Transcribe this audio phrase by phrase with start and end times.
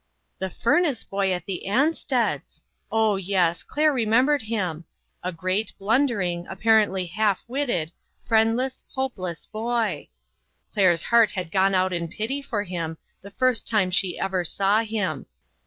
[0.39, 2.63] The furnace boy at the Ansteds!
[2.91, 4.85] Oh, yes, Claire remembered him,
[5.21, 7.91] a great, blundering, apparently half witted,
[8.23, 10.09] friendless, hopeless boy.
[10.73, 14.79] Claire's heart had gone out in pity for him the first time she ever saw
[14.81, 15.27] him.